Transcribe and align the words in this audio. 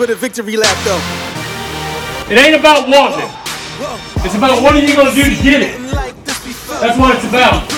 for 0.00 0.06
the 0.06 0.16
victory 0.16 0.56
lap 0.56 0.72
though. 0.88 0.96
It 2.32 2.40
ain't 2.40 2.56
about 2.56 2.88
wanting. 2.88 3.28
It's 4.24 4.32
about 4.32 4.62
what 4.64 4.72
are 4.72 4.80
you 4.80 4.96
gonna 4.96 5.12
do 5.12 5.28
to 5.28 5.42
get 5.44 5.60
it. 5.60 5.76
That's 6.80 6.96
what 6.96 7.20
it's 7.20 7.28
about. 7.28 7.68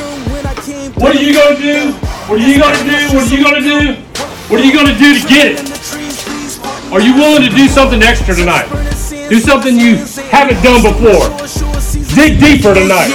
What 1.02 1.16
are 1.16 1.18
you 1.18 1.34
gonna 1.34 1.58
do? 1.58 1.90
What 2.30 2.38
are 2.38 2.46
you 2.46 2.62
gonna 2.62 2.79
do? 2.79 3.11
What 3.11 3.27
are 3.27 3.34
you 3.34 3.43
gonna 3.43 3.58
do? 3.58 3.98
What 4.46 4.61
are 4.61 4.64
you 4.64 4.70
gonna 4.70 4.95
do 4.95 5.18
to 5.18 5.22
get 5.27 5.46
it? 5.50 5.66
Are 6.95 7.00
you 7.02 7.12
willing 7.18 7.43
to 7.43 7.50
do 7.50 7.66
something 7.66 8.00
extra 8.00 8.36
tonight? 8.36 8.70
Do 9.27 9.41
something 9.41 9.75
you 9.75 9.98
haven't 10.30 10.62
done 10.62 10.79
before. 10.79 11.27
Dig 12.14 12.39
deeper 12.39 12.70
tonight. 12.70 13.11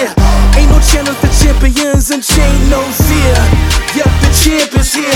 Ain't 0.59 0.67
no 0.67 0.83
channel 0.83 1.15
for 1.15 1.31
champions 1.31 2.11
and 2.11 2.19
chain 2.19 2.59
no 2.67 2.83
fear. 3.07 3.39
Yep, 3.95 4.11
the 4.19 4.31
champ 4.35 4.75
is 4.75 4.91
here. 4.91 5.15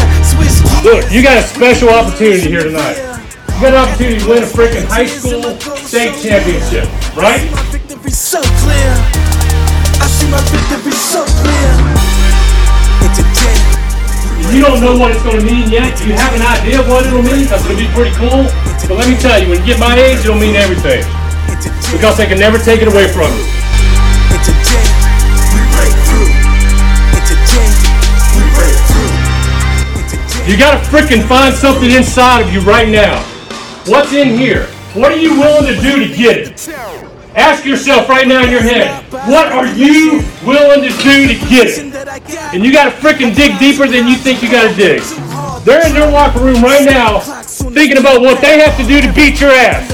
Look, 0.87 1.11
you 1.11 1.21
got 1.21 1.43
a 1.43 1.43
special 1.43 1.89
opportunity 1.89 2.47
here 2.47 2.63
tonight. 2.63 3.10
An 3.61 3.77
opportunity 3.77 4.17
to 4.17 4.25
win 4.25 4.41
a 4.41 4.49
freaking 4.49 4.89
high 4.89 5.05
school 5.05 5.53
state 5.77 6.17
championship, 6.17 6.89
right? 7.13 7.45
So 8.09 8.41
clear. 8.41 8.89
I 10.01 10.09
see 10.09 10.25
my 10.33 10.41
victory 10.49 10.97
so 10.97 11.21
clear. 11.45 11.69
You 14.49 14.65
don't 14.65 14.81
know 14.81 14.97
what 14.97 15.13
it's 15.13 15.21
going 15.21 15.37
to 15.37 15.45
mean 15.45 15.69
yet. 15.69 15.93
You 16.01 16.17
have 16.17 16.33
an 16.33 16.41
idea 16.41 16.81
of 16.81 16.89
what 16.89 17.05
it'll 17.05 17.21
mean 17.21 17.45
because 17.45 17.61
it'll 17.69 17.77
be 17.77 17.85
pretty 17.93 18.09
cool. 18.17 18.49
But 18.89 18.97
let 18.97 19.05
me 19.05 19.13
tell 19.21 19.37
you, 19.37 19.53
when 19.53 19.61
you 19.61 19.77
get 19.77 19.79
my 19.79 19.93
age, 19.93 20.25
it'll 20.25 20.41
mean 20.41 20.57
everything 20.57 21.05
because 21.93 22.17
they 22.17 22.25
can 22.25 22.41
never 22.41 22.57
take 22.57 22.81
it 22.81 22.89
away 22.89 23.13
from 23.13 23.29
you. 23.29 23.45
and 23.45 24.41
today, 24.41 24.89
we 25.53 25.61
break 25.77 25.93
through. 26.09 26.33
And 27.13 27.23
today, 27.29 27.69
we 28.33 28.41
break 28.57 28.73
through. 28.89 30.49
You 30.49 30.57
got 30.57 30.73
to 30.73 30.81
freaking 30.89 31.21
find 31.29 31.53
something 31.53 31.93
inside 31.93 32.41
of 32.41 32.49
you 32.49 32.65
right 32.65 32.89
now. 32.89 33.30
What's 33.87 34.13
in 34.13 34.37
here? 34.37 34.67
What 34.93 35.11
are 35.11 35.17
you 35.17 35.39
willing 35.39 35.73
to 35.73 35.81
do 35.81 36.07
to 36.07 36.15
get 36.15 36.37
it? 36.37 36.69
Ask 37.35 37.65
yourself 37.65 38.09
right 38.09 38.27
now 38.27 38.43
in 38.43 38.51
your 38.51 38.61
head, 38.61 39.03
what 39.27 39.51
are 39.51 39.65
you 39.65 40.21
willing 40.45 40.81
to 40.81 40.89
do 41.01 41.27
to 41.27 41.33
get 41.49 41.67
it? 41.67 41.95
And 42.53 42.63
you 42.63 42.71
got 42.71 42.91
to 42.91 42.91
freaking 42.91 43.35
dig 43.35 43.57
deeper 43.57 43.87
than 43.87 44.07
you 44.07 44.15
think 44.17 44.43
you 44.43 44.51
got 44.51 44.69
to 44.69 44.75
dig. 44.75 45.01
They're 45.65 45.87
in 45.87 45.93
their 45.93 46.11
locker 46.11 46.39
room 46.39 46.61
right 46.61 46.85
now 46.85 47.19
thinking 47.19 47.97
about 47.97 48.21
what 48.21 48.39
they 48.41 48.59
have 48.59 48.77
to 48.77 48.83
do 48.85 49.01
to 49.01 49.11
beat 49.13 49.41
your 49.41 49.51
ass. 49.51 49.89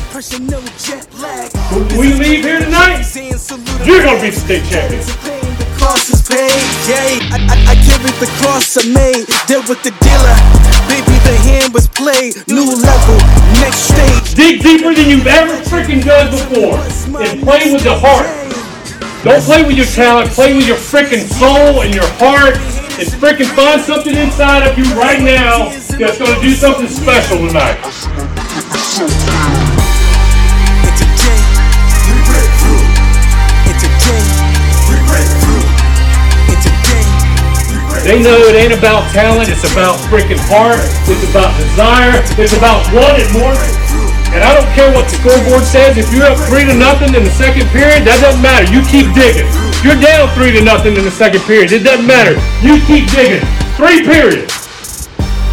When 1.71 1.87
we 1.97 2.13
leave 2.13 2.43
here 2.43 2.59
tonight, 2.59 3.05
you're 3.85 4.03
going 4.03 4.17
to 4.17 4.21
be 4.21 4.31
the 4.31 4.35
state 4.35 4.65
champion. 4.69 5.36
Cross 5.77 6.09
is 6.09 6.21
paid, 6.25 6.57
yay. 6.89 7.21
I, 7.29 7.37
I, 7.37 7.55
I 7.71 7.75
carried 7.85 8.17
the 8.17 8.29
cross 8.41 8.77
I 8.77 8.89
made, 8.89 9.25
dealt 9.47 9.69
with 9.69 9.81
the 9.83 9.93
dealer. 10.01 10.37
Baby, 10.89 11.15
the 11.21 11.37
hand 11.45 11.73
was 11.73 11.87
played, 11.87 12.35
new 12.47 12.65
level, 12.65 13.17
next 13.61 13.93
stage. 13.93 14.33
Dig 14.33 14.61
deeper 14.61 14.93
than 14.93 15.09
you've 15.09 15.27
ever 15.27 15.53
freaking 15.69 16.03
done 16.03 16.31
before. 16.31 16.81
And 17.21 17.41
play 17.43 17.71
with 17.71 17.83
the 17.83 17.93
heart. 17.93 18.27
Don't 19.23 19.43
play 19.43 19.63
with 19.63 19.77
your 19.77 19.85
talent, 19.87 20.31
play 20.31 20.55
with 20.55 20.67
your 20.67 20.77
freaking 20.77 21.25
soul 21.37 21.81
and 21.81 21.93
your 21.93 22.07
heart. 22.17 22.55
And 22.97 23.07
freaking 23.21 23.49
find 23.55 23.81
something 23.81 24.15
inside 24.15 24.65
of 24.65 24.77
you 24.77 24.85
right 24.95 25.21
now 25.21 25.69
that's 25.97 26.17
to 26.17 26.39
do 26.41 26.51
something 26.53 26.87
special 26.87 27.37
tonight. 27.47 27.77
They 38.17 38.25
know 38.25 38.49
it 38.49 38.57
ain't 38.57 38.73
about 38.73 39.05
talent, 39.13 39.45
it's 39.45 39.61
about 39.61 40.01
freaking 40.09 40.41
heart, 40.49 40.81
it's 41.05 41.21
about 41.29 41.53
desire, 41.53 42.17
it's 42.41 42.57
about 42.57 42.81
wanting 42.89 43.29
more. 43.29 43.53
And 44.33 44.41
I 44.41 44.57
don't 44.57 44.65
care 44.73 44.89
what 44.89 45.05
the 45.05 45.21
scoreboard 45.21 45.61
says, 45.61 46.01
if 46.01 46.09
you're 46.09 46.25
up 46.25 46.33
three 46.49 46.65
to 46.65 46.73
nothing 46.73 47.13
in 47.13 47.21
the 47.21 47.35
second 47.37 47.69
period, 47.69 48.09
that 48.09 48.17
doesn't 48.17 48.41
matter. 48.41 48.65
You 48.73 48.81
keep 48.89 49.13
digging. 49.13 49.45
You're 49.85 50.01
down 50.01 50.33
three 50.33 50.49
to 50.57 50.65
nothing 50.65 50.97
in 50.97 51.05
the 51.05 51.13
second 51.13 51.45
period, 51.45 51.69
it 51.69 51.85
doesn't 51.85 52.09
matter. 52.09 52.33
You 52.65 52.81
keep 52.89 53.05
digging. 53.13 53.45
Three 53.77 54.01
periods. 54.01 54.49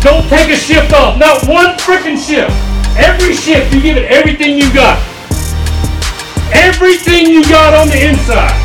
Don't 0.00 0.24
take 0.32 0.48
a 0.48 0.56
shift 0.56 0.96
off, 0.96 1.20
not 1.20 1.44
one 1.44 1.76
freaking 1.84 2.16
shift. 2.16 2.48
Every 2.96 3.36
shift, 3.36 3.76
you 3.76 3.84
give 3.84 4.00
it 4.00 4.08
everything 4.08 4.56
you 4.56 4.72
got. 4.72 4.96
Everything 6.48 7.28
you 7.28 7.44
got 7.44 7.76
on 7.76 7.92
the 7.92 8.00
inside. 8.08 8.56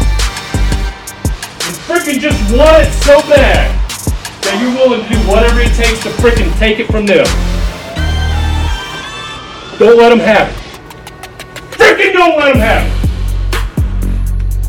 And 1.67 1.75
freaking 1.83 2.23
just 2.23 2.39
want 2.55 2.79
it 2.79 2.95
so 3.03 3.19
bad 3.27 3.78
you're 4.57 4.73
willing 4.73 5.03
to 5.03 5.09
do 5.09 5.19
whatever 5.27 5.59
it 5.59 5.73
takes 5.73 6.01
to 6.03 6.09
freaking 6.09 6.51
take 6.57 6.79
it 6.79 6.87
from 6.87 7.05
them. 7.05 7.25
Don't 9.77 9.97
let 9.97 10.09
them 10.09 10.19
have 10.19 10.49
it. 10.49 10.55
Freaking 11.71 12.13
don't 12.13 12.37
let 12.37 12.53
them 12.53 12.61
have 12.61 12.85
it. 12.87 12.99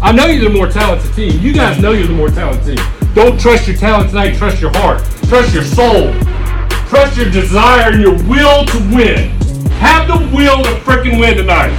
I 0.03 0.13
know 0.13 0.27
you're 0.27 0.49
the 0.49 0.57
more 0.57 0.69
talented 0.69 1.13
team. 1.15 1.41
You 1.41 1.53
guys 1.53 1.81
know 1.81 1.93
you're 1.93 2.07
the 2.07 2.15
more 2.15 2.31
talented 2.31 2.79
team. 2.79 2.87
Don't 3.15 3.39
trust 3.41 3.67
your 3.67 3.77
talent 3.77 4.11
tonight. 4.11 4.37
Trust 4.37 4.61
your 4.61 4.71
heart. 4.73 5.03
Trust 5.29 5.53
your 5.55 5.65
soul. 5.65 6.13
Trust 6.89 7.17
your 7.17 7.31
desire 7.31 7.93
and 7.93 8.01
your 8.01 8.15
will 8.29 8.65
to 8.65 8.79
win. 8.95 9.31
Have 9.79 10.09
the 10.09 10.19
will 10.35 10.63
to 10.63 10.71
freaking 10.81 11.21
win 11.21 11.37
tonight. 11.37 11.75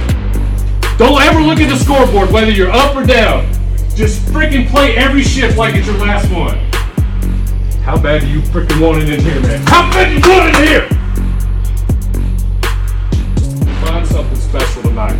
Don't 0.98 1.20
ever 1.22 1.40
look 1.40 1.58
at 1.58 1.68
the 1.68 1.76
scoreboard, 1.76 2.30
whether 2.30 2.50
you're 2.50 2.70
up 2.70 2.94
or 2.94 3.04
down. 3.04 3.46
Just 3.94 4.20
freaking 4.26 4.68
play 4.68 4.96
every 4.96 5.22
shift 5.22 5.58
like 5.58 5.74
it's 5.74 5.86
your 5.86 5.98
last 5.98 6.30
one. 6.30 6.71
How 7.82 8.00
bad 8.00 8.20
do 8.20 8.28
you 8.28 8.40
freaking 8.42 8.80
want 8.80 9.02
it 9.02 9.08
in 9.08 9.20
here, 9.20 9.40
man? 9.40 9.60
How 9.66 9.90
bad 9.90 10.06
do 10.06 10.14
you 10.14 10.20
want 10.32 10.48
it 10.48 10.60
in 10.60 10.68
here? 10.68 10.88
Find 13.84 14.06
something 14.06 14.36
special 14.36 14.82
tonight. 14.82 15.18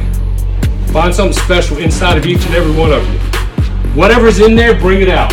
Find 0.92 1.12
something 1.12 1.36
special 1.42 1.78
inside 1.78 2.18
of 2.18 2.24
each 2.24 2.46
and 2.46 2.54
every 2.54 2.72
one 2.78 2.92
of 2.92 3.04
you. 3.12 3.18
Whatever's 4.00 4.38
in 4.38 4.54
there, 4.54 4.78
bring 4.78 5.02
it 5.02 5.08
out. 5.08 5.32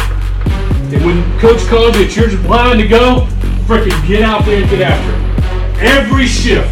And 0.91 1.05
when 1.05 1.39
coach 1.39 1.59
calls 1.67 1.95
you, 1.97 2.05
it's 2.05 2.15
your 2.15 2.31
line 2.49 2.79
to 2.79 2.87
go, 2.87 3.27
freaking 3.67 4.07
get 4.07 4.23
out 4.23 4.43
there 4.45 4.61
and 4.61 4.69
get 4.71 4.81
after 4.81 5.13
it. 5.13 5.83
Every 5.85 6.25
shift. 6.25 6.67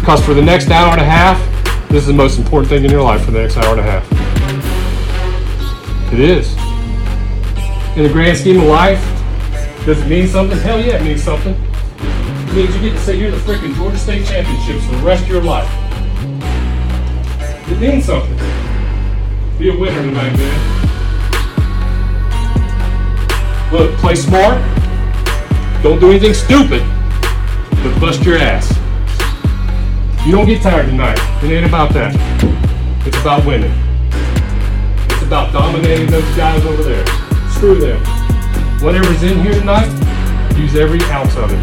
Because 0.00 0.24
for 0.24 0.34
the 0.34 0.42
next 0.42 0.70
hour 0.70 0.90
and 0.90 1.00
a 1.00 1.04
half, 1.04 1.38
this 1.88 2.02
is 2.02 2.08
the 2.08 2.14
most 2.14 2.36
important 2.36 2.68
thing 2.68 2.84
in 2.84 2.90
your 2.90 3.02
life 3.02 3.24
for 3.24 3.30
the 3.30 3.38
next 3.40 3.58
hour 3.58 3.78
and 3.78 3.80
a 3.80 3.84
half. 3.84 4.04
It 6.12 6.18
is. 6.18 6.73
In 7.96 8.02
the 8.02 8.08
grand 8.08 8.36
scheme 8.36 8.60
of 8.60 8.66
life, 8.66 9.00
does 9.86 10.00
it 10.00 10.08
mean 10.08 10.26
something? 10.26 10.58
Hell 10.58 10.80
yeah, 10.80 10.96
it 10.96 11.04
means 11.04 11.22
something. 11.22 11.54
It 11.54 12.52
means 12.52 12.74
you 12.74 12.80
get 12.80 12.94
to 12.94 12.98
say 12.98 13.16
you're 13.16 13.30
the 13.30 13.36
freaking 13.36 13.72
Georgia 13.76 13.96
State 13.96 14.26
Championships 14.26 14.84
for 14.86 14.96
the 14.96 15.02
rest 15.04 15.22
of 15.22 15.28
your 15.28 15.44
life. 15.44 15.70
It 17.70 17.78
means 17.78 18.06
something. 18.06 18.36
Be 19.60 19.70
a 19.70 19.78
winner 19.78 20.02
tonight, 20.02 20.36
man. 20.36 20.74
Look, 23.72 23.96
play 23.98 24.16
smart. 24.16 24.60
Don't 25.84 26.00
do 26.00 26.10
anything 26.10 26.34
stupid, 26.34 26.82
but 27.70 28.00
bust 28.00 28.24
your 28.24 28.38
ass. 28.38 28.76
You 30.26 30.32
don't 30.32 30.46
get 30.46 30.62
tired 30.62 30.86
tonight. 30.86 31.20
It 31.44 31.52
ain't 31.52 31.66
about 31.66 31.92
that. 31.92 32.12
It's 33.06 33.20
about 33.20 33.46
winning. 33.46 33.72
It's 35.10 35.22
about 35.22 35.52
dominating 35.52 36.10
those 36.10 36.36
guys 36.36 36.64
over 36.64 36.82
there. 36.82 37.23
Screw 37.54 37.76
them. 37.76 38.00
Whatever's 38.82 39.22
in 39.22 39.40
here 39.40 39.54
tonight, 39.54 39.88
use 40.58 40.76
every 40.76 41.00
ounce 41.04 41.34
of 41.36 41.50
it. 41.50 41.58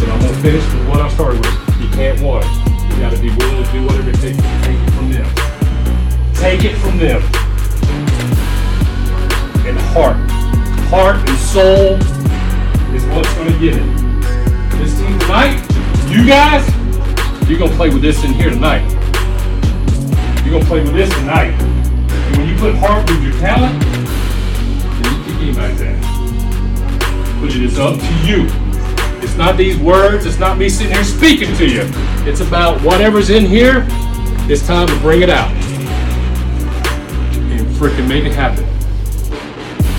And 0.00 0.12
I'm 0.12 0.20
gonna 0.20 0.34
finish 0.42 0.62
with 0.72 0.88
what 0.88 1.00
I 1.00 1.08
started 1.08 1.40
with. 1.40 1.80
You 1.80 1.88
can't 1.88 2.20
it. 2.20 2.64
You 2.94 3.00
gotta 3.00 3.18
be 3.18 3.30
willing 3.34 3.64
to 3.64 3.72
do 3.72 3.82
whatever 3.84 4.10
it 4.10 4.20
takes 4.20 4.36
to 4.36 4.60
take 4.62 4.78
it 4.78 4.90
from 4.92 5.10
them. 5.10 5.26
Take 6.34 6.64
it 6.64 6.76
from 6.76 6.98
them. 6.98 7.22
And 9.66 9.78
heart. 9.94 10.16
Heart 10.90 11.28
and 11.28 11.38
soul 11.38 11.96
is 12.94 13.04
what's 13.06 13.32
gonna 13.34 13.58
get 13.58 13.74
it. 13.74 13.86
This 14.78 14.96
team 14.96 15.18
tonight, 15.20 15.58
you 16.08 16.26
guys, 16.26 16.68
you're 17.48 17.58
gonna 17.58 17.74
play 17.74 17.88
with 17.88 18.02
this 18.02 18.22
in 18.22 18.32
here 18.34 18.50
tonight. 18.50 18.88
You're 20.44 20.54
gonna 20.54 20.66
play 20.66 20.82
with 20.82 20.92
this 20.92 21.12
tonight. 21.14 21.54
And 21.58 22.36
when 22.36 22.48
you 22.48 22.56
put 22.56 22.74
heart 22.76 23.10
with 23.10 23.22
your 23.22 23.32
talent, 23.40 23.93
But 27.44 27.54
it 27.54 27.62
is 27.62 27.78
up 27.78 28.00
to 28.00 28.26
you. 28.26 28.46
It's 29.22 29.36
not 29.36 29.58
these 29.58 29.76
words, 29.76 30.24
it's 30.24 30.38
not 30.38 30.56
me 30.56 30.70
sitting 30.70 30.94
here 30.94 31.04
speaking 31.04 31.54
to 31.56 31.68
you. 31.68 31.82
It's 32.24 32.40
about 32.40 32.80
whatever's 32.80 33.28
in 33.28 33.44
here, 33.44 33.84
it's 34.48 34.66
time 34.66 34.86
to 34.86 34.98
bring 35.00 35.20
it 35.20 35.28
out. 35.28 35.50
And 37.52 37.68
freaking 37.76 38.08
make 38.08 38.24
it 38.24 38.32
happen. 38.32 38.64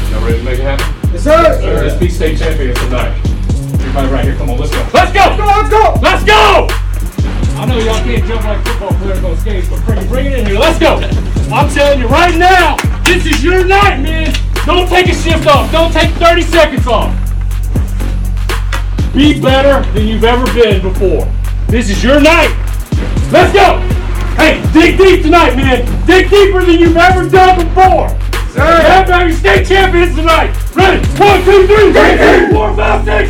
Y'all 0.09 0.25
ready 0.25 0.39
to 0.39 0.43
make 0.43 0.57
it 0.57 0.63
happen? 0.63 1.11
Yes, 1.13 1.23
sir. 1.23 1.61
Let's 1.61 1.99
be 1.99 2.09
state 2.09 2.39
champions 2.39 2.79
tonight. 2.79 3.15
Everybody 3.75 4.07
right 4.07 4.25
here, 4.25 4.35
come 4.37 4.49
on, 4.49 4.57
let's 4.57 4.71
go. 4.71 4.79
Let's 4.91 5.13
go! 5.13 5.37
Let's 5.37 5.69
go! 5.69 5.99
Let's 6.01 6.23
go! 6.23 6.67
I 7.61 7.65
know 7.67 7.77
y'all 7.77 8.03
can't 8.03 8.25
jump 8.25 8.43
like 8.43 8.65
football 8.65 8.93
players 8.97 9.23
on 9.23 9.37
skates, 9.37 9.69
but 9.69 9.77
freaking 9.81 10.09
bring 10.09 10.25
it 10.25 10.39
in 10.39 10.47
here. 10.47 10.57
Let's 10.57 10.79
go! 10.79 10.95
I'm 11.53 11.69
telling 11.69 11.99
you 11.99 12.07
right 12.07 12.35
now, 12.35 12.75
this 13.03 13.23
is 13.27 13.43
your 13.43 13.63
night, 13.63 14.01
man. 14.01 14.33
Don't 14.65 14.89
take 14.89 15.09
a 15.09 15.13
shift 15.13 15.45
off. 15.45 15.71
Don't 15.71 15.93
take 15.93 16.09
30 16.15 16.41
seconds 16.41 16.87
off. 16.87 17.24
Be 19.15 19.39
better 19.39 19.89
than 19.93 20.07
you've 20.07 20.25
ever 20.25 20.43
been 20.53 20.81
before. 20.81 21.25
This 21.67 21.89
is 21.89 22.03
your 22.03 22.19
night. 22.19 22.51
Let's 23.31 23.53
go. 23.53 23.79
Hey, 24.35 24.61
dig 24.73 24.97
deep 24.97 25.23
tonight, 25.23 25.55
man. 25.55 25.85
Dig 26.05 26.29
deeper 26.29 26.65
than 26.65 26.77
you've 26.77 26.97
ever 26.97 27.29
done 27.29 27.65
before. 27.65 28.09
Sir. 28.51 29.05
Baby, 29.07 29.31
state 29.31 29.67
champions 29.67 30.15
tonight. 30.15 30.51
Ready? 30.75 30.99
One, 31.15 31.39
two, 31.45 31.65
three. 31.65 31.93
Deep. 31.93 32.51
Four, 32.51 32.75
five, 32.75 33.05
six. 33.05 33.24